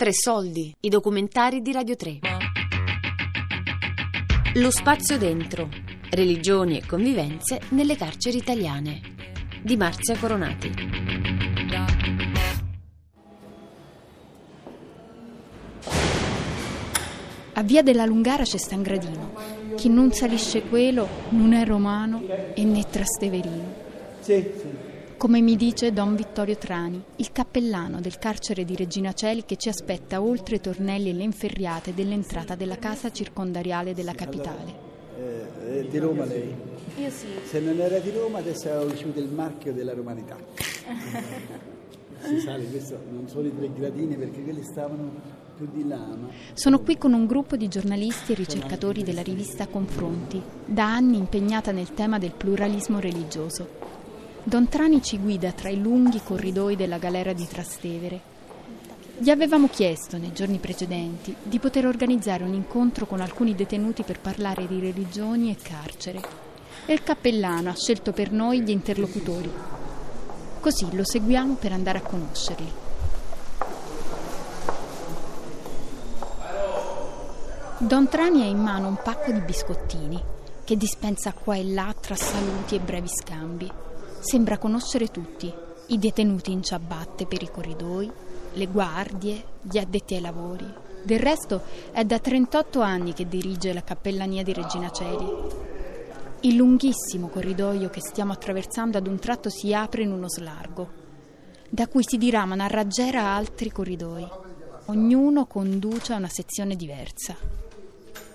Tre 0.00 0.14
soldi, 0.14 0.74
i 0.80 0.88
documentari 0.88 1.60
di 1.60 1.72
Radio 1.72 1.94
3. 1.94 2.20
Lo 4.54 4.70
spazio 4.70 5.18
dentro. 5.18 5.68
Religioni 6.08 6.78
e 6.78 6.86
convivenze 6.86 7.60
nelle 7.72 7.96
carceri 7.96 8.38
italiane. 8.38 9.02
Di 9.62 9.76
Marzia 9.76 10.16
Coronati. 10.16 10.72
A 17.52 17.62
via 17.62 17.82
della 17.82 18.06
Lungara 18.06 18.44
c'è 18.44 18.56
Stangradino. 18.56 19.34
Chi 19.76 19.90
non 19.90 20.12
salisce 20.12 20.62
quello 20.62 21.06
non 21.28 21.52
è 21.52 21.66
romano 21.66 22.22
e 22.54 22.64
né 22.64 22.86
trasteverino. 22.88 23.74
Sì, 24.20 24.50
sì. 24.56 24.89
Come 25.20 25.42
mi 25.42 25.54
dice 25.54 25.92
Don 25.92 26.16
Vittorio 26.16 26.56
Trani, 26.56 26.98
il 27.16 27.30
cappellano 27.30 28.00
del 28.00 28.18
carcere 28.18 28.64
di 28.64 28.74
Regina 28.74 29.12
Celi 29.12 29.44
che 29.44 29.56
ci 29.56 29.68
aspetta 29.68 30.22
oltre 30.22 30.56
i 30.56 30.60
tornelli 30.62 31.10
e 31.10 31.12
le 31.12 31.24
inferriate 31.24 31.92
dell'entrata 31.92 32.54
della 32.54 32.78
casa 32.78 33.12
circondariale 33.12 33.92
della 33.92 34.14
capitale. 34.14 34.72
Eh, 35.18 35.80
è 35.80 35.84
di 35.84 35.98
Roma 35.98 36.24
lei? 36.24 36.54
Io 36.96 37.10
sì. 37.10 37.26
Se 37.44 37.60
non 37.60 37.78
era 37.78 37.98
di 37.98 38.10
Roma 38.12 38.38
adesso 38.38 38.70
aveva 38.70 38.90
ricevuto 38.90 39.18
il 39.18 39.28
marchio 39.28 39.74
della 39.74 39.92
romanità. 39.92 40.38
si 42.24 42.40
sale, 42.40 42.64
questo 42.70 42.98
non 43.10 43.28
sono 43.28 43.46
i 43.46 43.54
tre 43.54 43.70
gradini 43.74 44.16
perché 44.16 44.42
quelli 44.42 44.62
stavano 44.62 45.20
più 45.54 45.68
di 45.70 45.86
là. 45.86 45.98
Ma... 45.98 46.28
Sono 46.54 46.80
qui 46.80 46.96
con 46.96 47.12
un 47.12 47.26
gruppo 47.26 47.56
di 47.56 47.68
giornalisti 47.68 48.32
e 48.32 48.36
ricercatori 48.36 49.02
della 49.02 49.20
rivista 49.20 49.66
Confronti, 49.66 50.40
da 50.64 50.94
anni 50.94 51.18
impegnata 51.18 51.72
nel 51.72 51.92
tema 51.92 52.18
del 52.18 52.32
pluralismo 52.32 52.98
religioso. 53.00 53.79
Don 54.42 54.68
Trani 54.68 55.02
ci 55.02 55.18
guida 55.18 55.52
tra 55.52 55.68
i 55.68 55.78
lunghi 55.78 56.22
corridoi 56.24 56.74
della 56.74 56.96
galera 56.96 57.34
di 57.34 57.46
Trastevere. 57.46 58.20
Gli 59.18 59.28
avevamo 59.28 59.68
chiesto 59.68 60.16
nei 60.16 60.32
giorni 60.32 60.56
precedenti 60.56 61.36
di 61.42 61.58
poter 61.58 61.84
organizzare 61.84 62.42
un 62.42 62.54
incontro 62.54 63.04
con 63.04 63.20
alcuni 63.20 63.54
detenuti 63.54 64.02
per 64.02 64.18
parlare 64.18 64.66
di 64.66 64.80
religioni 64.80 65.50
e 65.50 65.56
carcere. 65.60 66.22
E 66.86 66.92
il 66.94 67.02
cappellano 67.02 67.68
ha 67.68 67.76
scelto 67.76 68.12
per 68.12 68.32
noi 68.32 68.62
gli 68.62 68.70
interlocutori. 68.70 69.52
Così 70.58 70.88
lo 70.96 71.04
seguiamo 71.04 71.54
per 71.54 71.72
andare 71.72 71.98
a 71.98 72.02
conoscerli. 72.02 72.72
Don 77.76 78.08
Trani 78.08 78.40
ha 78.40 78.46
in 78.46 78.58
mano 78.58 78.88
un 78.88 78.98
pacco 79.02 79.32
di 79.32 79.40
biscottini 79.40 80.18
che 80.64 80.76
dispensa 80.78 81.34
qua 81.34 81.56
e 81.56 81.64
là 81.64 81.94
tra 82.00 82.14
saluti 82.14 82.76
e 82.76 82.80
brevi 82.80 83.08
scambi. 83.08 83.89
Sembra 84.20 84.58
conoscere 84.58 85.08
tutti, 85.08 85.52
i 85.86 85.98
detenuti 85.98 86.52
in 86.52 86.62
ciabatte 86.62 87.24
per 87.26 87.42
i 87.42 87.50
corridoi, 87.50 88.12
le 88.52 88.66
guardie, 88.66 89.42
gli 89.62 89.78
addetti 89.78 90.14
ai 90.14 90.20
lavori. 90.20 90.66
Del 91.02 91.18
resto 91.18 91.62
è 91.90 92.04
da 92.04 92.18
38 92.18 92.80
anni 92.82 93.14
che 93.14 93.26
dirige 93.26 93.72
la 93.72 93.82
cappellania 93.82 94.42
di 94.42 94.52
Regina 94.52 94.90
Celi. 94.90 95.26
Il 96.40 96.54
lunghissimo 96.54 97.28
corridoio 97.28 97.88
che 97.88 98.02
stiamo 98.02 98.32
attraversando 98.32 98.98
ad 98.98 99.06
un 99.06 99.18
tratto 99.18 99.48
si 99.48 99.72
apre 99.72 100.02
in 100.02 100.12
uno 100.12 100.28
slargo, 100.28 100.88
da 101.70 101.88
cui 101.88 102.04
si 102.06 102.18
diramano 102.18 102.62
a 102.62 102.68
raggiera 102.68 103.34
altri 103.34 103.70
corridoi. 103.72 104.28
Ognuno 104.86 105.46
conduce 105.46 106.12
a 106.12 106.16
una 106.16 106.28
sezione 106.28 106.76
diversa. 106.76 107.34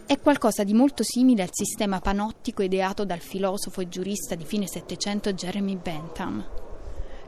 È 0.07 0.19
qualcosa 0.19 0.63
di 0.63 0.75
molto 0.75 1.01
simile 1.01 1.41
al 1.41 1.49
sistema 1.51 1.99
panottico 1.99 2.61
ideato 2.61 3.05
dal 3.05 3.21
filosofo 3.21 3.81
e 3.81 3.89
giurista 3.89 4.35
di 4.35 4.45
fine 4.45 4.67
Settecento 4.67 5.33
Jeremy 5.33 5.77
Bentham. 5.77 6.47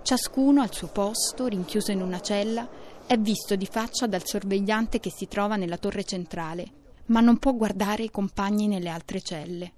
Ciascuno 0.03 0.61
al 0.61 0.71
suo 0.71 0.89
posto, 0.89 1.47
rinchiuso 1.47 1.91
in 1.91 2.03
una 2.03 2.19
cella, 2.19 2.69
è 3.07 3.17
visto 3.17 3.55
di 3.55 3.65
faccia 3.65 4.05
dal 4.05 4.23
sorvegliante 4.23 4.99
che 4.99 5.09
si 5.09 5.27
trova 5.27 5.55
nella 5.55 5.79
torre 5.79 6.03
centrale, 6.03 6.71
ma 7.07 7.19
non 7.19 7.39
può 7.39 7.53
guardare 7.55 8.03
i 8.03 8.11
compagni 8.11 8.67
nelle 8.67 8.89
altre 8.89 9.21
celle. 9.21 9.73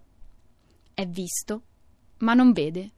È 0.93 1.07
visto, 1.07 1.61
ma 2.17 2.33
non 2.33 2.51
vede. 2.51 2.91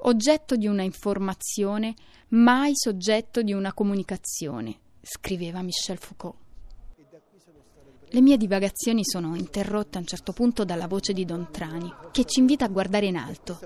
Oggetto 0.00 0.56
di 0.56 0.66
una 0.66 0.82
informazione, 0.82 1.94
mai 2.28 2.72
soggetto 2.74 3.40
di 3.40 3.54
una 3.54 3.72
comunicazione, 3.72 4.78
scriveva 5.00 5.62
Michel 5.62 5.96
Foucault. 5.96 6.47
Le 8.10 8.22
mie 8.22 8.38
divagazioni 8.38 9.04
sono 9.04 9.36
interrotte 9.36 9.98
a 9.98 10.00
un 10.00 10.06
certo 10.06 10.32
punto 10.32 10.64
dalla 10.64 10.86
voce 10.86 11.12
di 11.12 11.26
Don 11.26 11.48
Trani, 11.50 11.92
che 12.10 12.24
ci 12.24 12.40
invita 12.40 12.64
a 12.64 12.68
guardare 12.68 13.04
in 13.04 13.16
alto. 13.16 13.58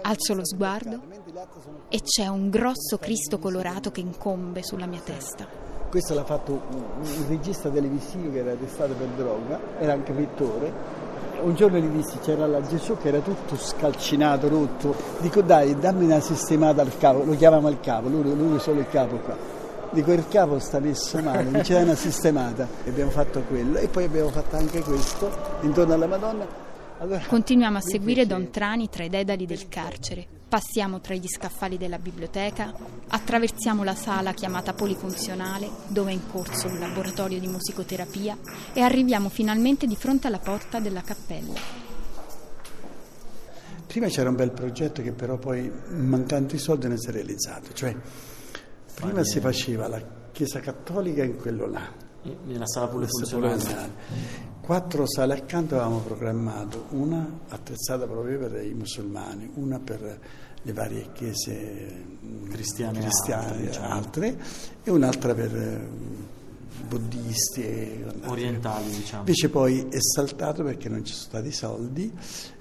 Alzo 0.00 0.32
lo 0.32 0.46
sguardo 0.46 0.98
e 1.90 2.00
c'è 2.00 2.26
un 2.26 2.48
grosso 2.48 2.96
Cristo 2.96 3.38
colorato 3.38 3.90
che 3.90 4.00
incombe 4.00 4.62
sulla 4.62 4.86
mia 4.86 5.00
testa. 5.00 5.46
Questo 5.90 6.14
l'ha 6.14 6.24
fatto 6.24 6.52
un, 6.52 7.26
regista 7.28 7.68
televisivo 7.68 8.32
che 8.32 8.38
era 8.38 8.52
arrestato 8.52 8.94
per 8.94 9.08
droga, 9.08 9.60
era 9.78 9.92
anche 9.92 10.14
pittore. 10.14 10.72
Un 11.42 11.54
giorno 11.54 11.76
gli 11.76 11.88
dissi 11.88 12.18
c'era 12.20 12.46
la 12.46 12.62
Gesù 12.62 12.96
che 12.96 13.08
era 13.08 13.20
tutto 13.20 13.56
scalcinato, 13.58 14.48
rotto. 14.48 14.94
Dico 15.18 15.42
dai, 15.42 15.78
dammi 15.78 16.06
una 16.06 16.20
sistemata 16.20 16.80
al 16.80 16.96
capo, 16.96 17.24
lo 17.24 17.36
chiamiamo 17.36 17.66
al 17.66 17.78
capo, 17.80 18.08
lui, 18.08 18.34
lui 18.34 18.58
solo 18.58 18.80
il 18.80 18.88
capo 18.88 19.16
qua. 19.16 19.59
Dico 19.92 20.12
il 20.12 20.28
capo 20.28 20.60
sta 20.60 20.78
messo 20.78 21.20
male, 21.20 21.42
mi 21.50 21.62
c'è 21.62 21.82
una 21.82 21.96
sistemata. 21.96 22.68
E 22.84 22.90
abbiamo 22.90 23.10
fatto 23.10 23.42
quello 23.42 23.78
e 23.78 23.88
poi 23.88 24.04
abbiamo 24.04 24.30
fatto 24.30 24.56
anche 24.56 24.82
questo 24.82 25.58
intorno 25.62 25.94
alla 25.94 26.06
Madonna. 26.06 26.46
Allora, 26.98 27.24
Continuiamo 27.26 27.78
a 27.78 27.80
seguire 27.80 28.26
Don 28.26 28.50
Trani 28.50 28.88
tra 28.88 29.02
i 29.02 29.08
dedali 29.08 29.46
del 29.46 29.68
carcere. 29.68 30.26
Passiamo 30.48 31.00
tra 31.00 31.14
gli 31.14 31.26
scaffali 31.26 31.78
della 31.78 31.98
biblioteca, 31.98 32.72
attraversiamo 33.08 33.82
la 33.82 33.94
sala 33.94 34.32
chiamata 34.32 34.74
polifunzionale, 34.74 35.68
dove 35.88 36.10
è 36.10 36.14
in 36.14 36.28
corso 36.30 36.66
un 36.66 36.78
laboratorio 36.78 37.40
di 37.40 37.46
musicoterapia, 37.46 38.36
e 38.72 38.80
arriviamo 38.82 39.28
finalmente 39.28 39.86
di 39.86 39.96
fronte 39.96 40.26
alla 40.26 40.40
porta 40.40 40.78
della 40.78 41.02
cappella. 41.02 41.58
Prima 43.86 44.06
c'era 44.08 44.28
un 44.28 44.36
bel 44.36 44.50
progetto 44.50 45.02
che 45.02 45.12
però 45.12 45.36
poi, 45.36 45.72
mancando 45.88 46.54
i 46.54 46.58
soldi, 46.58 46.86
non 46.86 46.98
si 46.98 47.08
è 47.08 47.12
realizzato. 47.12 47.72
Cioè, 47.72 47.96
prima 49.00 49.24
si 49.24 49.40
faceva 49.40 49.88
la 49.88 50.00
chiesa 50.30 50.60
cattolica 50.60 51.24
in 51.24 51.36
quello 51.36 51.66
là, 51.66 51.92
Nella 52.44 52.66
sala 52.66 52.88
pure 52.88 53.06
funzionale. 53.06 54.18
Quattro 54.60 55.04
sale 55.08 55.34
accanto 55.34 55.74
avevamo 55.74 55.98
programmato, 55.98 56.86
una 56.90 57.40
attrezzata 57.48 58.06
proprio 58.06 58.38
per 58.38 58.62
i 58.62 58.72
musulmani, 58.74 59.50
una 59.54 59.80
per 59.80 60.20
le 60.62 60.72
varie 60.72 61.08
chiese 61.12 62.18
Cristiane 62.50 63.00
cristiane 63.00 63.46
altre, 63.48 63.66
diciamo. 63.66 63.88
altre, 63.88 64.38
e 64.84 64.90
un'altra 64.90 65.34
per 65.34 65.88
buddisti 66.86 67.62
e 67.62 68.04
Orientali, 68.24 68.90
diciamo. 68.90 69.20
Invece 69.20 69.48
poi 69.48 69.86
è 69.88 69.98
saltato 70.00 70.62
perché 70.62 70.88
non 70.88 71.04
ci 71.04 71.12
sono 71.12 71.26
stati 71.26 71.52
soldi 71.52 72.12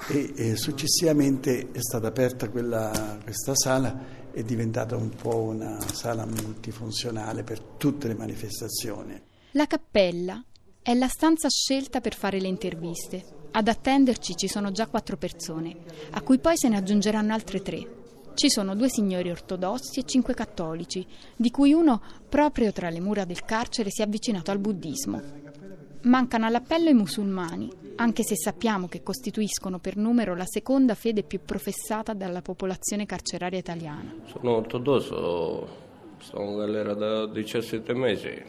e, 0.10 0.34
e 0.36 0.56
successivamente 0.56 1.72
è 1.72 1.80
stata 1.80 2.08
aperta 2.08 2.50
quella- 2.50 3.20
questa 3.24 3.56
sala, 3.56 4.18
è 4.32 4.44
diventata 4.44 4.96
un 4.96 5.10
po' 5.10 5.38
una 5.38 5.80
sala 5.94 6.26
multifunzionale 6.26 7.44
per 7.44 7.60
tutte 7.60 8.08
le 8.08 8.16
manifestazioni. 8.16 9.22
La 9.52 9.66
cappella 9.66 10.44
è 10.82 10.94
la 10.94 11.08
stanza 11.08 11.50
scelta 11.50 12.02
per 12.02 12.16
fare 12.16 12.40
le 12.40 12.48
interviste. 12.48 13.24
Ad 13.52 13.68
attenderci 13.68 14.36
ci 14.36 14.48
sono 14.48 14.72
già 14.72 14.88
quattro 14.88 15.18
persone, 15.18 15.76
a 16.12 16.22
cui 16.22 16.40
poi 16.40 16.56
se 16.56 16.70
ne 16.70 16.78
aggiungeranno 16.78 17.34
altre 17.34 17.62
tre. 17.62 17.99
Ci 18.40 18.50
sono 18.50 18.74
due 18.74 18.88
signori 18.88 19.30
ortodossi 19.30 20.00
e 20.00 20.04
cinque 20.06 20.34
cattolici, 20.34 21.06
di 21.36 21.52
cui 21.52 21.74
uno, 21.74 22.02
proprio 22.30 22.72
tra 22.72 22.90
le 22.90 23.02
mura 23.02 23.26
del 23.26 23.44
carcere, 23.44 23.90
si 23.92 24.00
è 24.02 24.06
avvicinato 24.06 24.50
al 24.50 24.60
buddismo. 24.60 25.22
Mancano 26.04 26.46
all'appello 26.46 26.88
i 26.88 26.94
musulmani, 26.94 27.70
anche 27.98 28.24
se 28.24 28.38
sappiamo 28.38 28.88
che 28.88 29.04
costituiscono 29.04 29.80
per 29.80 29.98
numero 29.98 30.38
la 30.38 30.46
seconda 30.48 30.96
fede 30.96 31.24
più 31.24 31.42
professata 31.44 32.14
dalla 32.14 32.42
popolazione 32.42 33.06
carceraria 33.06 33.60
italiana. 33.60 34.16
Sono 34.28 34.56
ortodosso, 34.56 35.68
sto 36.22 36.42
in 36.42 36.56
galera 36.56 36.94
da 36.94 37.26
17 37.28 37.94
mesi. 37.94 38.42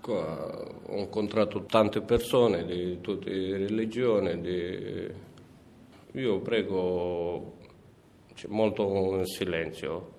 Qua 0.00 0.66
ho 0.86 0.96
incontrato 0.98 1.66
tante 1.66 2.00
persone 2.00 2.64
di 2.64 3.00
tutte 3.00 3.30
le 3.30 3.58
religioni. 3.58 4.40
di- 4.40 5.26
Io 6.20 6.40
prego 6.40 7.57
cioè, 8.38 8.52
molto 8.52 9.24
silenzio, 9.24 10.12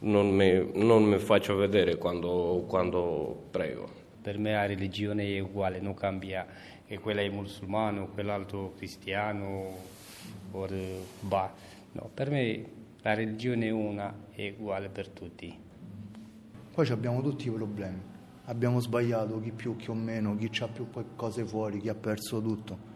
non 0.00 0.28
mi, 0.28 0.70
non 0.74 1.02
mi 1.04 1.18
faccio 1.18 1.56
vedere 1.56 1.96
quando, 1.96 2.66
quando 2.68 3.46
prego. 3.50 3.88
Per 4.20 4.36
me 4.36 4.52
la 4.52 4.66
religione 4.66 5.34
è 5.34 5.38
uguale, 5.38 5.80
non 5.80 5.94
cambia, 5.94 6.46
che 6.86 6.98
quella 6.98 7.22
è 7.22 7.28
musulmano, 7.30 8.08
quell'altro 8.08 8.74
cristiano, 8.76 9.76
o 10.50 10.68
bah. 11.20 11.52
No, 11.92 12.10
per 12.12 12.28
me 12.28 12.64
la 13.00 13.14
religione 13.14 13.68
è 13.68 13.70
una, 13.70 14.14
è 14.30 14.54
uguale 14.58 14.90
per 14.90 15.08
tutti. 15.08 15.56
Poi 16.74 16.84
ci 16.84 16.92
abbiamo 16.92 17.22
tutti 17.22 17.46
i 17.46 17.50
problemi. 17.50 17.98
Abbiamo 18.44 18.78
sbagliato, 18.80 19.40
chi 19.40 19.52
più, 19.52 19.74
chi 19.76 19.88
o 19.88 19.94
meno, 19.94 20.36
chi 20.36 20.50
ha 20.60 20.68
più 20.68 20.86
cose 21.16 21.46
fuori, 21.46 21.80
chi 21.80 21.88
ha 21.88 21.94
perso 21.94 22.42
tutto. 22.42 22.92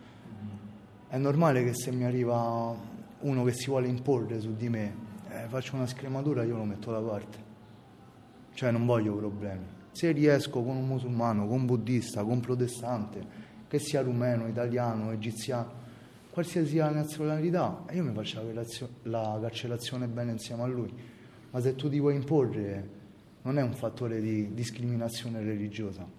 È 1.09 1.17
normale 1.17 1.64
che 1.64 1.73
se 1.73 1.91
mi 1.91 2.05
arriva 2.05 2.76
uno 3.20 3.44
che 3.44 3.53
si 3.53 3.67
vuole 3.67 3.88
imporre 3.88 4.41
su 4.41 4.55
di 4.55 4.69
me, 4.69 4.94
eh, 5.31 5.49
faccio 5.49 5.76
una 5.76 5.87
scrematura, 5.87 6.44
io 6.44 6.56
lo 6.56 6.65
metto 6.65 6.91
da 6.91 7.00
parte. 7.00 7.47
Cioè 8.55 8.70
non 8.70 8.87
voglio 8.87 9.15
problemi. 9.15 9.65
Se 9.93 10.11
riesco 10.12 10.62
con 10.62 10.76
un 10.76 10.87
musulmano, 10.87 11.47
con 11.47 11.61
un 11.61 11.67
buddista, 11.67 12.23
con 12.23 12.32
un 12.32 12.41
protestante, 12.41 13.47
che 13.69 13.79
sia 13.79 14.00
rumeno, 14.00 14.47
italiano, 14.47 15.11
egiziano, 15.11 15.87
qualsiasi 16.31 16.76
nazionalità, 16.76 17.85
io 17.91 18.05
mi 18.05 18.15
faccio 18.15 18.43
la, 18.53 18.62
la 19.03 19.38
carcerazione 19.41 20.06
bene 20.06 20.32
insieme 20.32 20.62
a 20.62 20.67
lui. 20.67 20.93
Ma 21.50 21.61
se 21.61 21.75
tu 21.75 21.88
ti 21.88 21.99
vuoi 21.99 22.14
imporre, 22.14 22.88
non 23.43 23.59
è 23.59 23.62
un 23.62 23.75
fattore 23.75 24.21
di 24.21 24.53
discriminazione 24.55 25.43
religiosa. 25.43 26.18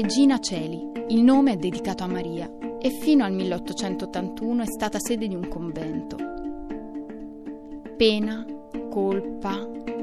Regina 0.00 0.38
Celi, 0.38 0.92
il 1.08 1.24
nome 1.24 1.54
è 1.54 1.56
dedicato 1.56 2.04
a 2.04 2.06
Maria 2.06 2.48
e 2.80 2.88
fino 2.90 3.24
al 3.24 3.32
1881 3.32 4.62
è 4.62 4.66
stata 4.66 5.00
sede 5.00 5.26
di 5.26 5.34
un 5.34 5.48
convento. 5.48 6.16
Pena, 7.96 8.46
colpa, 8.90 9.58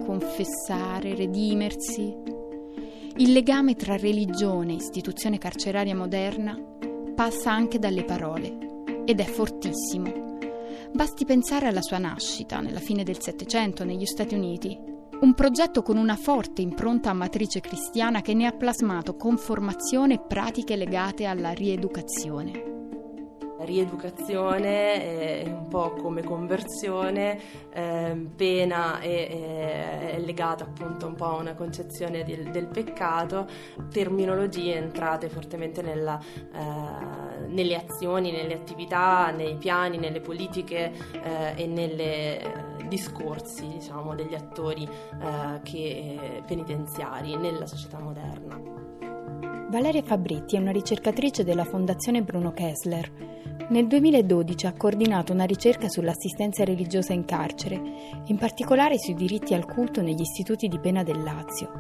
confessare, 0.05 1.15
redimersi. 1.15 2.13
Il 3.15 3.31
legame 3.31 3.75
tra 3.75 3.95
religione 3.95 4.73
e 4.73 4.75
istituzione 4.75 5.37
carceraria 5.37 5.95
moderna 5.95 6.59
passa 7.15 7.53
anche 7.53 7.79
dalle 7.79 8.03
parole 8.03 8.57
ed 9.05 9.21
è 9.21 9.25
fortissimo. 9.25 10.11
Basti 10.91 11.23
pensare 11.23 11.67
alla 11.67 11.81
sua 11.81 11.99
nascita 11.99 12.59
nella 12.59 12.81
fine 12.81 13.05
del 13.05 13.21
Settecento 13.21 13.85
negli 13.85 14.05
Stati 14.05 14.35
Uniti 14.35 14.93
un 15.21 15.33
progetto 15.33 15.81
con 15.81 15.97
una 15.97 16.15
forte 16.15 16.61
impronta 16.61 17.09
a 17.09 17.13
matrice 17.13 17.61
cristiana 17.61 18.21
che 18.21 18.33
ne 18.33 18.47
ha 18.47 18.51
plasmato 18.51 19.15
con 19.15 19.37
formazione 19.37 20.15
e 20.15 20.19
pratiche 20.19 20.75
legate 20.75 21.25
alla 21.25 21.51
rieducazione. 21.51 22.73
Rieducazione 23.57 25.41
è 25.41 25.47
un 25.47 25.67
po' 25.69 25.93
come 25.93 26.21
conversione, 26.21 27.39
eh, 27.71 28.27
pena 28.35 28.99
è, 28.99 30.13
è, 30.15 30.19
legata 30.19 30.65
appunto 30.65 31.07
un 31.07 31.15
po' 31.15 31.25
a 31.25 31.35
una 31.37 31.55
concezione 31.55 32.23
del, 32.25 32.51
del 32.51 32.67
peccato, 32.67 33.47
terminologie 33.89 34.75
entrate 34.75 35.29
fortemente 35.29 35.81
nella, 35.81 36.19
eh, 36.53 37.47
nelle 37.47 37.75
azioni, 37.75 38.31
nelle 38.31 38.53
attività, 38.53 39.31
nei 39.31 39.55
piani, 39.55 39.97
nelle 39.97 40.19
politiche 40.19 40.91
eh, 41.13 41.53
e 41.55 41.65
nelle 41.65 42.64
discorsi 42.87 43.67
diciamo, 43.67 44.15
degli 44.15 44.35
attori 44.35 44.83
eh, 44.83 45.59
che, 45.63 45.77
eh, 45.77 46.43
penitenziari 46.45 47.35
nella 47.35 47.65
società 47.65 47.99
moderna. 47.99 48.59
Valeria 49.69 50.03
Fabretti 50.03 50.55
è 50.55 50.59
una 50.59 50.71
ricercatrice 50.71 51.43
della 51.43 51.65
Fondazione 51.65 52.21
Bruno 52.21 52.51
Kessler. 52.53 53.11
Nel 53.69 53.87
2012 53.87 54.67
ha 54.67 54.73
coordinato 54.73 55.33
una 55.33 55.45
ricerca 55.45 55.89
sull'assistenza 55.89 56.63
religiosa 56.63 57.13
in 57.13 57.25
carcere, 57.25 57.81
in 58.25 58.37
particolare 58.37 58.97
sui 58.99 59.15
diritti 59.15 59.53
al 59.53 59.65
culto 59.65 60.01
negli 60.01 60.21
istituti 60.21 60.67
di 60.67 60.79
pena 60.79 61.03
del 61.03 61.23
Lazio. 61.23 61.71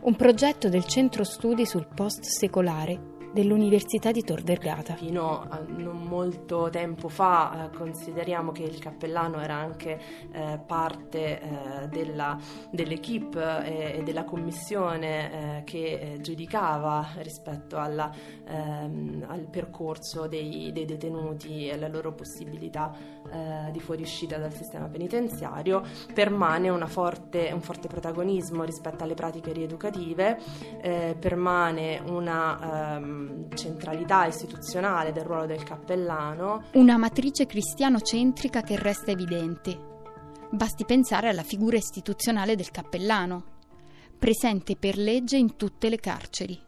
Un 0.00 0.16
progetto 0.16 0.68
del 0.68 0.84
Centro 0.84 1.22
Studi 1.22 1.64
sul 1.64 1.86
Post 1.94 2.24
Secolare 2.24 3.11
dell'Università 3.32 4.12
di 4.12 4.22
Tor 4.22 4.42
Vergata. 4.42 4.94
Fino 4.94 5.46
a 5.48 5.60
non 5.66 6.02
molto 6.02 6.68
tempo 6.70 7.08
fa 7.08 7.70
eh, 7.70 7.76
consideriamo 7.76 8.52
che 8.52 8.62
il 8.62 8.78
cappellano 8.78 9.40
era 9.40 9.54
anche 9.54 9.98
eh, 10.30 10.60
parte 10.64 11.40
eh, 11.40 11.88
della, 11.88 12.38
dell'equipe 12.70 13.64
e, 13.64 13.98
e, 13.98 14.02
della 14.02 14.24
commissione 14.24 15.60
eh, 15.60 15.64
che 15.64 16.14
eh, 16.14 16.20
giudicava 16.20 17.08
rispetto 17.18 17.78
alla, 17.78 18.10
ehm, 18.46 19.24
al 19.26 19.48
percorso 19.48 20.26
dei, 20.26 20.70
dei, 20.72 20.84
detenuti 20.84 21.66
e 21.66 21.72
alla 21.72 21.88
loro 21.88 22.12
possibilità 22.12 22.94
eh, 23.30 23.70
di 23.70 23.80
fuoriuscita 23.80 24.36
dal 24.36 24.52
sistema 24.52 24.88
penitenziario. 24.88 25.82
Permane 26.12 26.70
forte, 26.86 27.50
un 27.52 27.60
forte 27.60 27.88
protagonismo 27.88 28.64
rispetto 28.64 29.04
alle 29.04 29.14
pratiche 29.14 29.52
rieducative, 29.52 30.38
permane 31.18 32.02
una 32.06 32.96
ehm, 32.96 33.21
centralità 33.54 34.26
istituzionale 34.26 35.12
del 35.12 35.24
ruolo 35.24 35.46
del 35.46 35.62
cappellano. 35.62 36.64
Una 36.72 36.96
matrice 36.96 37.46
cristiano-centrica 37.46 38.62
che 38.62 38.76
resta 38.78 39.10
evidente. 39.10 39.90
Basti 40.50 40.84
pensare 40.84 41.28
alla 41.28 41.42
figura 41.42 41.76
istituzionale 41.76 42.56
del 42.56 42.70
cappellano, 42.70 43.44
presente 44.18 44.76
per 44.76 44.96
legge 44.96 45.36
in 45.36 45.56
tutte 45.56 45.88
le 45.88 45.96
carceri. 45.96 46.60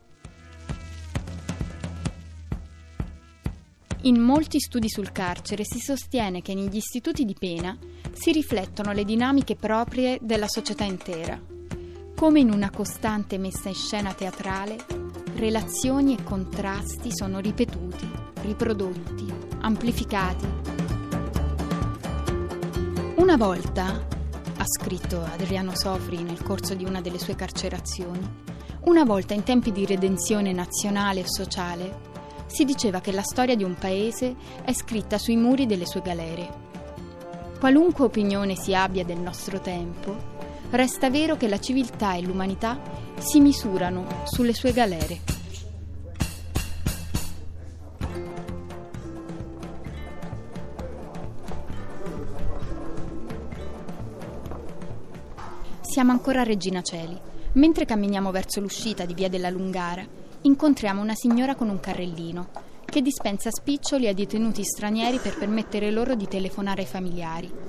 In 4.02 4.20
molti 4.20 4.60
studi 4.60 4.88
sul 4.90 5.12
carcere 5.12 5.64
si 5.64 5.78
sostiene 5.78 6.42
che 6.42 6.54
negli 6.54 6.76
istituti 6.76 7.24
di 7.24 7.34
pena 7.38 7.74
si 8.12 8.32
riflettono 8.32 8.92
le 8.92 9.04
dinamiche 9.04 9.56
proprie 9.56 10.18
della 10.20 10.48
società 10.48 10.84
intera. 10.84 11.40
Come 12.14 12.40
in 12.40 12.50
una 12.50 12.70
costante 12.70 13.38
messa 13.38 13.68
in 13.68 13.74
scena 13.74 14.12
teatrale, 14.12 15.03
relazioni 15.34 16.16
e 16.16 16.22
contrasti 16.22 17.10
sono 17.12 17.38
ripetuti, 17.40 18.08
riprodotti, 18.42 19.32
amplificati. 19.60 20.46
Una 23.16 23.36
volta, 23.36 24.06
ha 24.56 24.64
scritto 24.64 25.22
Adriano 25.22 25.74
Sofri 25.74 26.22
nel 26.22 26.42
corso 26.42 26.74
di 26.74 26.84
una 26.84 27.00
delle 27.00 27.18
sue 27.18 27.34
carcerazioni, 27.34 28.42
una 28.84 29.04
volta 29.04 29.34
in 29.34 29.42
tempi 29.42 29.72
di 29.72 29.86
redenzione 29.86 30.52
nazionale 30.52 31.20
e 31.20 31.28
sociale, 31.28 32.12
si 32.46 32.64
diceva 32.64 33.00
che 33.00 33.12
la 33.12 33.22
storia 33.22 33.56
di 33.56 33.64
un 33.64 33.74
paese 33.74 34.36
è 34.62 34.72
scritta 34.72 35.18
sui 35.18 35.36
muri 35.36 35.66
delle 35.66 35.86
sue 35.86 36.02
galere. 36.02 36.62
Qualunque 37.58 38.04
opinione 38.04 38.54
si 38.56 38.74
abbia 38.74 39.04
del 39.04 39.18
nostro 39.18 39.60
tempo, 39.60 40.32
resta 40.76 41.08
vero 41.08 41.36
che 41.36 41.48
la 41.48 41.60
civiltà 41.60 42.14
e 42.14 42.22
l'umanità 42.22 42.80
si 43.18 43.40
misurano 43.40 44.22
sulle 44.24 44.52
sue 44.52 44.72
galere. 44.72 45.20
Siamo 55.80 56.10
ancora 56.10 56.40
a 56.40 56.44
Regina 56.44 56.82
Celi. 56.82 57.16
Mentre 57.52 57.84
camminiamo 57.84 58.32
verso 58.32 58.58
l'uscita 58.60 59.04
di 59.04 59.14
Via 59.14 59.28
della 59.28 59.48
Lungara, 59.48 60.04
incontriamo 60.40 61.00
una 61.00 61.14
signora 61.14 61.54
con 61.54 61.68
un 61.68 61.78
carrellino 61.78 62.48
che 62.84 63.00
dispensa 63.00 63.50
spiccioli 63.50 64.08
ai 64.08 64.14
detenuti 64.14 64.64
stranieri 64.64 65.18
per 65.18 65.38
permettere 65.38 65.92
loro 65.92 66.16
di 66.16 66.26
telefonare 66.26 66.80
ai 66.80 66.88
familiari. 66.88 67.63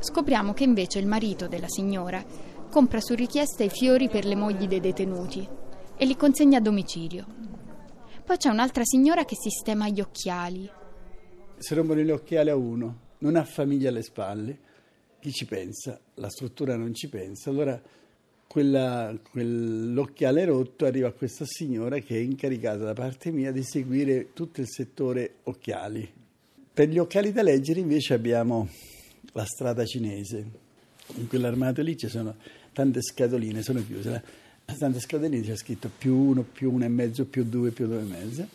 Scopriamo 0.00 0.52
che 0.52 0.62
invece 0.62 1.00
il 1.00 1.06
marito 1.06 1.48
della 1.48 1.68
signora 1.68 2.24
compra 2.70 3.00
su 3.00 3.14
richiesta 3.14 3.64
i 3.64 3.68
fiori 3.68 4.08
per 4.08 4.24
le 4.24 4.36
mogli 4.36 4.68
dei 4.68 4.78
detenuti 4.78 5.46
e 5.96 6.06
li 6.06 6.16
consegna 6.16 6.58
a 6.58 6.60
domicilio. 6.60 7.26
Poi 8.24 8.36
c'è 8.36 8.48
un'altra 8.48 8.84
signora 8.84 9.24
che 9.24 9.34
sistema 9.34 9.88
gli 9.88 10.00
occhiali. 10.00 10.70
Si 11.56 11.74
rompono 11.74 12.00
gli 12.00 12.10
occhiali 12.10 12.50
a 12.50 12.56
uno, 12.56 12.98
non 13.18 13.34
ha 13.34 13.44
famiglia 13.44 13.88
alle 13.88 14.02
spalle. 14.02 14.58
Chi 15.18 15.32
ci 15.32 15.46
pensa? 15.46 15.98
La 16.14 16.28
struttura 16.28 16.76
non 16.76 16.94
ci 16.94 17.08
pensa. 17.08 17.50
Allora 17.50 17.80
quella, 18.46 19.18
quell'occhiale 19.30 20.44
rotto 20.44 20.84
arriva 20.84 21.08
a 21.08 21.12
questa 21.12 21.44
signora 21.44 21.98
che 21.98 22.14
è 22.14 22.20
incaricata 22.20 22.84
da 22.84 22.92
parte 22.92 23.32
mia 23.32 23.50
di 23.50 23.64
seguire 23.64 24.32
tutto 24.32 24.60
il 24.60 24.68
settore 24.68 25.38
occhiali. 25.44 26.08
Per 26.72 26.88
gli 26.88 26.98
occhiali 26.98 27.32
da 27.32 27.42
leggere 27.42 27.80
invece 27.80 28.14
abbiamo 28.14 28.68
la 29.32 29.44
strada 29.44 29.84
cinese. 29.84 30.66
In 31.14 31.26
quell'armato 31.26 31.82
lì 31.82 31.96
ci 31.96 32.08
sono 32.08 32.36
tante 32.72 33.02
scatoline, 33.02 33.62
sono 33.62 33.84
chiuse. 33.84 34.22
Tante 34.64 35.00
scatoline 35.00 35.42
c'è 35.42 35.56
scritto 35.56 35.90
più 35.96 36.14
uno, 36.14 36.42
più 36.42 36.72
uno 36.72 36.84
e 36.84 36.88
mezzo, 36.88 37.24
più 37.24 37.44
due, 37.44 37.70
più 37.70 37.86
due 37.86 38.00
e 38.00 38.04
mezzo. 38.04 38.46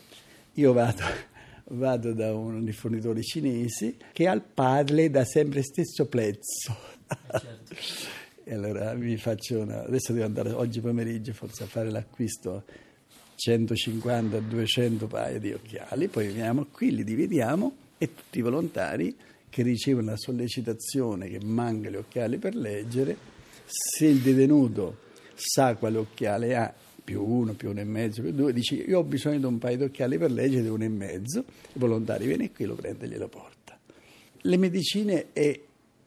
Io 0.53 0.73
vado, 0.73 1.03
vado 1.69 2.13
da 2.13 2.33
uno 2.33 2.61
dei 2.61 2.73
fornitori 2.73 3.23
cinesi 3.23 3.97
che 4.11 4.27
ha 4.27 4.33
il 4.33 4.41
padre 4.41 5.09
da 5.09 5.25
sempre 5.25 5.63
stesso 5.63 6.05
prezzo. 6.05 6.75
Certo. 7.07 7.75
e 8.43 8.53
allora 8.53 8.93
mi 8.93 9.17
faccio 9.17 9.61
una... 9.61 9.83
Adesso 9.83 10.13
devo 10.13 10.25
andare 10.25 10.51
oggi 10.51 10.79
pomeriggio 10.79 11.33
forse 11.33 11.63
a 11.63 11.67
fare 11.67 11.89
l'acquisto 11.89 12.63
150-200 13.37 15.07
paia 15.07 15.39
di 15.39 15.51
occhiali, 15.51 16.07
poi 16.07 16.27
veniamo 16.27 16.67
qui, 16.71 16.93
li 16.93 17.03
dividiamo 17.03 17.75
e 17.97 18.13
tutti 18.13 18.39
i 18.39 18.41
volontari 18.41 19.15
che 19.53 19.61
ricevono 19.61 20.09
la 20.09 20.17
sollecitazione 20.17 21.29
che 21.29 21.37
manca 21.45 21.87
gli 21.87 21.95
occhiali 21.95 22.39
per 22.39 22.55
leggere 22.55 23.15
se 23.65 24.07
il 24.07 24.17
detenuto 24.17 24.97
sa 25.35 25.75
quale 25.75 25.99
occhiale 25.99 26.55
ha, 26.55 26.73
più 27.03 27.23
uno, 27.23 27.53
più 27.53 27.69
uno 27.69 27.79
e 27.79 27.83
mezzo, 27.83 28.23
più 28.23 28.31
due, 28.31 28.51
dice 28.51 28.73
io 28.73 28.97
ho 28.97 29.03
bisogno 29.03 29.37
di 29.37 29.45
un 29.45 29.59
paio 29.59 29.77
di 29.77 29.83
occhiali 29.83 30.17
per 30.17 30.31
leggere 30.31 30.69
uno 30.69 30.83
e 30.83 30.89
mezzo, 30.89 31.39
il 31.39 31.45
volontario 31.73 32.25
viene 32.25 32.51
qui, 32.51 32.65
lo 32.65 32.73
prende 32.73 33.05
e 33.05 33.09
glielo 33.09 33.27
porta. 33.27 33.77
Le 34.41 34.57
medicine 34.57 35.27
è, 35.33 35.59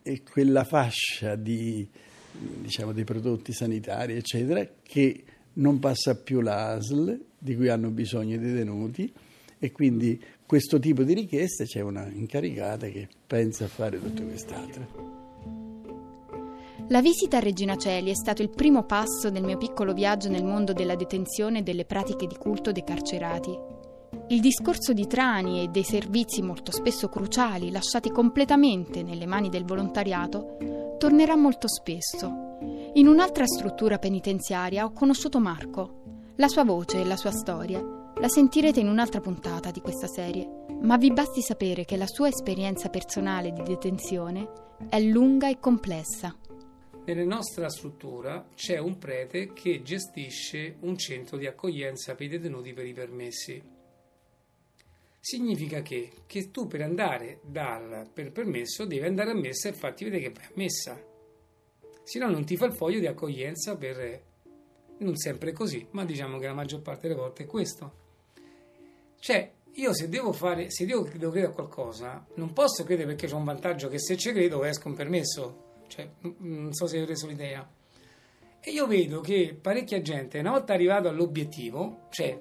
è 0.02 0.22
quella 0.24 0.64
fascia 0.64 1.36
di, 1.36 1.88
diciamo, 2.32 2.92
dei 2.92 3.04
prodotti 3.04 3.52
sanitari, 3.52 4.14
eccetera, 4.14 4.68
che 4.82 5.22
non 5.54 5.78
passa 5.78 6.16
più 6.16 6.40
l'ASL, 6.40 7.16
di 7.38 7.54
cui 7.54 7.68
hanno 7.68 7.90
bisogno 7.90 8.34
i 8.34 8.38
detenuti, 8.40 9.12
e 9.58 9.72
quindi 9.72 10.22
questo 10.44 10.78
tipo 10.78 11.02
di 11.02 11.14
richieste 11.14 11.64
c'è 11.64 11.80
una 11.80 12.06
incaricata 12.06 12.86
che 12.88 13.08
pensa 13.26 13.64
a 13.64 13.68
fare 13.68 14.00
tutte 14.00 14.24
quest'altre. 14.24 15.14
La 16.88 17.00
visita 17.00 17.38
a 17.38 17.40
Regina 17.40 17.76
Celi 17.76 18.10
è 18.10 18.14
stato 18.14 18.42
il 18.42 18.50
primo 18.50 18.84
passo 18.84 19.28
del 19.30 19.42
mio 19.42 19.56
piccolo 19.56 19.92
viaggio 19.92 20.28
nel 20.28 20.44
mondo 20.44 20.72
della 20.72 20.94
detenzione 20.94 21.58
e 21.58 21.62
delle 21.62 21.84
pratiche 21.84 22.28
di 22.28 22.36
culto 22.36 22.70
dei 22.70 22.84
carcerati. 22.84 23.58
Il 24.28 24.40
discorso 24.40 24.92
di 24.92 25.06
Trani 25.08 25.64
e 25.64 25.68
dei 25.68 25.82
servizi 25.82 26.42
molto 26.42 26.70
spesso 26.70 27.08
cruciali 27.08 27.72
lasciati 27.72 28.10
completamente 28.10 29.02
nelle 29.02 29.26
mani 29.26 29.48
del 29.48 29.64
volontariato 29.64 30.94
tornerà 30.98 31.34
molto 31.34 31.66
spesso. 31.66 32.58
In 32.94 33.08
un'altra 33.08 33.46
struttura 33.46 33.98
penitenziaria 33.98 34.84
ho 34.84 34.92
conosciuto 34.92 35.40
Marco. 35.40 36.02
La 36.36 36.48
sua 36.48 36.64
voce 36.64 37.00
e 37.00 37.04
la 37.04 37.16
sua 37.16 37.32
storia 37.32 37.95
la 38.18 38.28
sentirete 38.28 38.80
in 38.80 38.88
un'altra 38.88 39.20
puntata 39.20 39.70
di 39.70 39.80
questa 39.80 40.06
serie, 40.06 40.48
ma 40.80 40.96
vi 40.96 41.12
basti 41.12 41.42
sapere 41.42 41.84
che 41.84 41.98
la 41.98 42.06
sua 42.06 42.28
esperienza 42.28 42.88
personale 42.88 43.52
di 43.52 43.62
detenzione 43.62 44.48
è 44.88 44.98
lunga 45.00 45.50
e 45.50 45.58
complessa. 45.58 46.34
Nella 47.04 47.24
nostra 47.24 47.68
struttura 47.68 48.48
c'è 48.54 48.78
un 48.78 48.96
prete 48.96 49.52
che 49.52 49.82
gestisce 49.82 50.76
un 50.80 50.96
centro 50.96 51.36
di 51.36 51.46
accoglienza 51.46 52.14
per 52.14 52.26
i 52.26 52.30
detenuti 52.30 52.72
per 52.72 52.86
i 52.86 52.94
permessi. 52.94 53.62
Significa 55.20 55.82
che, 55.82 56.12
che 56.24 56.50
tu 56.50 56.66
per 56.66 56.82
andare 56.82 57.40
dal, 57.44 58.08
per 58.12 58.32
permesso 58.32 58.86
devi 58.86 59.04
andare 59.04 59.32
a 59.32 59.34
messa 59.34 59.68
e 59.68 59.74
farti 59.74 60.04
vedere 60.04 60.22
che 60.22 60.32
vai 60.32 60.44
a 60.44 60.52
messa. 60.54 60.98
Se 62.02 62.18
no 62.18 62.30
non 62.30 62.46
ti 62.46 62.56
fa 62.56 62.64
il 62.64 62.74
foglio 62.74 62.98
di 62.98 63.06
accoglienza 63.06 63.76
per... 63.76 64.24
Non 64.98 65.16
sempre 65.16 65.52
così, 65.52 65.86
ma 65.90 66.06
diciamo 66.06 66.38
che 66.38 66.46
la 66.46 66.54
maggior 66.54 66.80
parte 66.80 67.08
delle 67.08 67.20
volte 67.20 67.42
è 67.42 67.46
questo. 67.46 68.04
Cioè, 69.26 69.50
io 69.72 69.92
se 69.92 70.08
devo 70.08 70.30
fare, 70.30 70.70
se 70.70 70.86
devo, 70.86 71.02
devo 71.02 71.32
credere 71.32 71.50
a 71.50 71.54
qualcosa, 71.54 72.24
non 72.34 72.52
posso 72.52 72.84
credere 72.84 73.08
perché 73.08 73.26
c'è 73.26 73.34
un 73.34 73.42
vantaggio 73.42 73.88
che 73.88 73.98
se 73.98 74.16
ci 74.16 74.30
credo 74.30 74.62
esco 74.62 74.86
un 74.86 74.94
permesso 74.94 75.64
cioè, 75.88 76.08
non 76.20 76.72
so 76.72 76.86
se 76.86 76.98
hai 76.98 77.06
reso 77.06 77.26
l'idea. 77.26 77.68
E 78.60 78.70
io 78.70 78.86
vedo 78.86 79.20
che 79.20 79.58
parecchia 79.60 80.00
gente, 80.00 80.38
una 80.38 80.52
volta 80.52 80.74
arrivato 80.74 81.08
all'obiettivo, 81.08 82.06
cioè, 82.10 82.40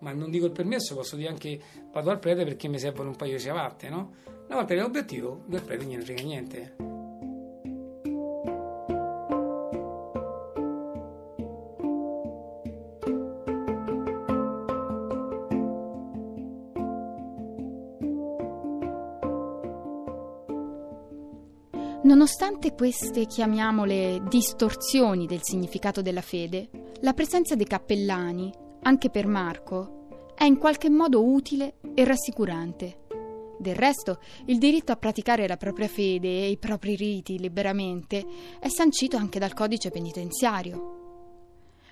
ma 0.00 0.12
non 0.12 0.30
dico 0.30 0.44
il 0.44 0.52
permesso, 0.52 0.94
posso 0.94 1.16
dire 1.16 1.30
anche 1.30 1.58
vado 1.90 2.10
al 2.10 2.18
prete 2.18 2.44
perché 2.44 2.68
mi 2.68 2.78
servono 2.78 3.08
un 3.08 3.16
paio 3.16 3.38
di 3.38 3.42
ciabatte, 3.42 3.88
no? 3.88 4.12
Una 4.26 4.56
volta 4.56 4.74
arrivato 4.74 4.90
all'obiettivo, 4.90 5.44
del 5.46 5.62
prete 5.62 5.86
non 5.86 6.02
frega 6.02 6.22
niente. 6.22 6.89
Nonostante 22.30 22.76
queste, 22.76 23.26
chiamiamole, 23.26 24.22
distorsioni 24.28 25.26
del 25.26 25.42
significato 25.42 26.00
della 26.00 26.20
fede, 26.20 26.70
la 27.00 27.12
presenza 27.12 27.56
dei 27.56 27.66
cappellani, 27.66 28.52
anche 28.82 29.10
per 29.10 29.26
Marco, 29.26 30.28
è 30.36 30.44
in 30.44 30.56
qualche 30.56 30.88
modo 30.88 31.24
utile 31.24 31.78
e 31.92 32.04
rassicurante. 32.04 32.98
Del 33.58 33.74
resto, 33.74 34.20
il 34.46 34.58
diritto 34.58 34.92
a 34.92 34.96
praticare 34.96 35.48
la 35.48 35.56
propria 35.56 35.88
fede 35.88 36.28
e 36.28 36.50
i 36.50 36.56
propri 36.56 36.94
riti 36.94 37.36
liberamente 37.36 38.24
è 38.60 38.68
sancito 38.68 39.16
anche 39.16 39.40
dal 39.40 39.52
codice 39.52 39.90
penitenziario. 39.90 40.98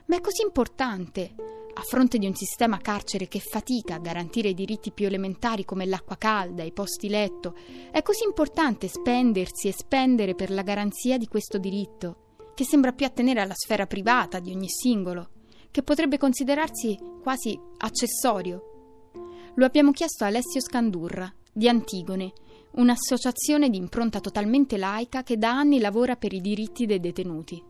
Ma 0.07 0.15
è 0.15 0.21
così 0.21 0.43
importante 0.43 1.35
a 1.79 1.83
fronte 1.83 2.19
di 2.19 2.27
un 2.27 2.35
sistema 2.35 2.79
carcere 2.79 3.29
che 3.29 3.39
fatica 3.39 3.95
a 3.95 4.01
garantire 4.01 4.49
i 4.49 4.55
diritti 4.55 4.91
più 4.91 5.07
elementari 5.07 5.65
come 5.65 5.87
l'acqua 5.87 6.17
calda, 6.17 6.65
i 6.65 6.73
posti 6.73 7.09
letto, 7.09 7.55
è 7.93 8.03
così 8.03 8.25
importante 8.25 8.89
spendersi 8.89 9.69
e 9.69 9.73
spendere 9.73 10.35
per 10.35 10.51
la 10.51 10.63
garanzia 10.63 11.17
di 11.19 11.29
questo 11.29 11.57
diritto, 11.59 12.35
che 12.57 12.65
sembra 12.65 12.91
più 12.91 13.07
attenere 13.07 13.41
alla 13.41 13.55
sfera 13.55 13.87
privata 13.87 14.41
di 14.41 14.51
ogni 14.51 14.69
singolo, 14.69 15.29
che 15.71 15.85
potrebbe 15.85 16.19
considerarsi 16.19 16.99
quasi 17.23 17.57
accessorio. 17.77 19.11
Lo 19.55 19.65
abbiamo 19.65 19.93
chiesto 19.93 20.25
a 20.25 20.27
Alessio 20.27 20.61
Scandurra, 20.61 21.33
di 21.53 21.69
Antigone, 21.69 22.33
un'associazione 22.73 23.71
di 23.71 23.77
impronta 23.77 24.19
totalmente 24.19 24.79
laica 24.79 25.23
che 25.23 25.39
da 25.39 25.51
anni 25.51 25.79
lavora 25.79 26.17
per 26.17 26.33
i 26.33 26.41
diritti 26.41 26.87
dei 26.87 26.99
detenuti 26.99 27.68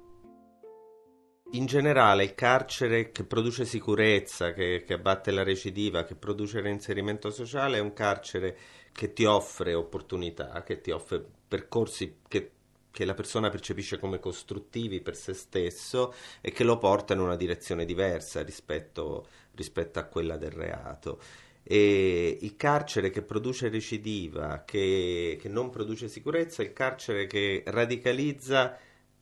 in 1.53 1.67
generale 1.67 2.25
il 2.25 2.35
carcere 2.35 3.11
che 3.11 3.25
produce 3.25 3.65
sicurezza, 3.65 4.53
che, 4.53 4.85
che, 4.87 4.95
abbatte 4.95 5.31
la 5.31 5.43
recidiva, 5.43 6.05
che 6.05 6.15
produce 6.15 6.61
reinserimento 6.61 7.31
sociale 7.31 7.79
è 7.79 7.81
un 7.81 7.93
carcere 7.95 8.57
che 8.93 9.13
ti 9.13 9.25
offre 9.25 9.75
opportunità, 9.75 10.63
che 10.63 10.81
ti 10.81 10.91
offre 10.91 11.25
percorsi 11.49 12.19
che, 12.29 12.51
che 12.91 13.05
la 13.05 13.15
persona 13.15 13.49
percepisce 13.49 13.99
come 13.99 14.19
costruttivi 14.19 15.01
per 15.01 15.17
se 15.17 15.33
stesso 15.33 16.13
e 16.41 16.51
che 16.51 16.65
lo 16.65 16.79
porta 16.79 17.15
in 17.15 17.21
una 17.21 17.37
direzione 17.37 17.85
diversa 17.85 18.43
rispetto, 18.43 19.29
rispetto 19.55 19.99
a 19.99 20.05
quella 20.05 20.37
del 20.37 20.51
reato. 20.51 21.21
E 21.63 22.39
il 22.41 22.57
carcere 22.57 23.11
che 23.11 23.23
produce 23.23 23.69
recidiva, 23.69 24.65
che, 24.65 25.39
che 25.41 25.49
non 25.49 25.71
produce 25.71 26.09
sicurezza, 26.09 26.63
è 26.63 26.67
il 26.67 26.73
carcere 26.73 27.27
che 27.27 27.63
radicalizza 27.67 28.79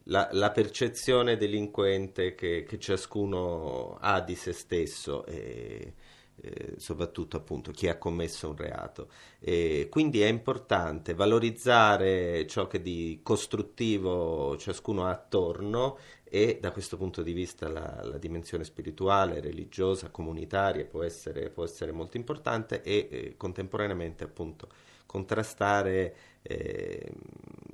la, 0.09 0.29
la, 0.33 0.51
percezione 0.51 1.37
delinquente 1.37 2.35
che, 2.35 2.65
che, 2.65 2.79
ciascuno 2.79 3.97
ha 4.01 4.21
di 4.21 4.35
se 4.35 4.53
stesso 4.53 5.25
e, 5.27 5.95
e 6.41 6.75
soprattutto 6.77 7.37
appunto 7.37 7.71
chi 7.73 7.89
ha 7.89 7.99
commesso 7.99 8.51
un 8.51 8.57
reato. 8.57 9.09
E 9.41 9.89
quindi 9.91 10.21
è 10.21 10.27
importante 10.27 11.15
valorizzare 11.15 12.47
ciò 12.47 12.67
che 12.67 12.81
di 12.81 13.21
costruttivo 13.23 14.57
ciascuno 14.57 15.07
ha 15.07 15.11
attorno 15.11 15.99
e 16.23 16.59
da 16.61 16.73
questo 16.73 16.97
punto 16.97 17.23
di 17.23 17.33
vista 17.33 17.69
la, 17.69 18.01
la 18.03 18.19
dimensione 18.19 18.65
spirituale, 18.65 19.41
religiosa, 19.41 20.11
comunitaria 20.11 20.85
può 20.85 21.03
essere, 21.03 21.51
può 21.51 21.65
essere 21.65 21.93
molto 21.93 22.17
importante 22.17 22.83
e 22.83 23.09
eh, 23.11 23.35
contemporaneamente 23.37 24.25
appunto 24.25 24.69
contrastare 25.07 26.15
eh, 26.43 27.13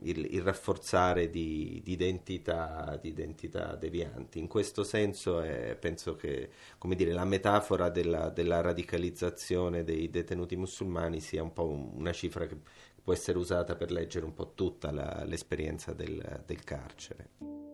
il, 0.02 0.26
il, 0.34 0.42
rafforzare 0.42 1.30
di, 1.30 1.80
di, 1.84 1.92
identità, 1.92 2.98
di, 3.00 3.08
identità, 3.08 3.74
devianti. 3.76 4.38
In 4.38 4.48
questo 4.48 4.84
senso 4.84 5.40
è, 5.40 5.76
penso 5.78 6.16
che 6.16 6.50
dire, 6.94 7.12
la 7.12 7.24
metafora 7.24 7.88
della, 7.88 8.30
della, 8.30 8.60
radicalizzazione 8.60 9.84
dei 9.84 10.10
detenuti 10.10 10.56
musulmani 10.56 11.20
sia 11.20 11.42
un 11.42 11.52
po' 11.52 11.68
una 11.68 12.12
cifra 12.12 12.46
che 12.46 12.56
può 13.02 13.12
essere 13.12 13.38
usata 13.38 13.74
per 13.74 13.90
leggere 13.90 14.24
un 14.24 14.34
po' 14.34 14.52
tutta 14.54 14.90
la, 14.90 15.24
l'esperienza 15.24 15.92
del, 15.92 16.42
del 16.46 16.62
carcere. 16.64 17.71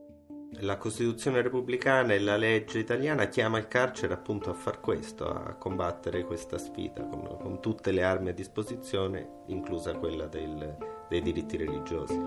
La 0.52 0.78
Costituzione 0.78 1.43
repubblicana 1.43 2.14
e 2.14 2.21
la 2.21 2.37
legge 2.37 2.78
italiana 2.78 3.28
chiama 3.28 3.59
il 3.59 3.69
carcere 3.69 4.14
appunto 4.14 4.49
a 4.49 4.55
far 4.55 4.81
questo, 4.81 5.28
a 5.28 5.55
combattere 5.55 6.25
questa 6.25 6.57
sfida 6.57 7.05
con, 7.05 7.37
con 7.38 7.61
tutte 7.61 7.93
le 7.93 8.02
armi 8.02 8.31
a 8.31 8.33
disposizione, 8.33 9.43
inclusa 9.49 9.95
quella 9.97 10.26
del, 10.26 10.76
dei 11.09 11.21
diritti 11.21 11.59
religiosi. 11.59 12.19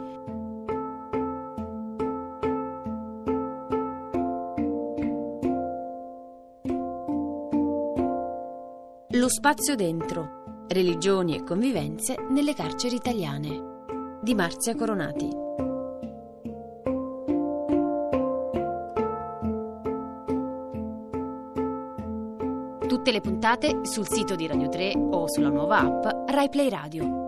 Lo 9.13 9.29
spazio 9.29 9.75
dentro. 9.75 10.65
Religioni 10.67 11.35
e 11.35 11.43
convivenze 11.43 12.15
nelle 12.29 12.53
carceri 12.53 12.95
italiane. 12.95 14.19
Di 14.21 14.33
Marzia 14.35 14.75
Coronati. 14.75 15.29
Tutte 23.01 23.13
le 23.13 23.21
puntate 23.21 23.83
sul 23.83 24.07
sito 24.07 24.35
di 24.35 24.45
Radio 24.45 24.69
3 24.69 24.93
o 24.95 25.27
sulla 25.27 25.49
nuova 25.49 25.79
app 25.79 26.29
RaiPlay 26.29 26.69
Radio. 26.69 27.20